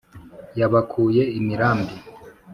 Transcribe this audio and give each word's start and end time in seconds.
Yabakuye 0.59 1.21
imirambi 1.39 1.95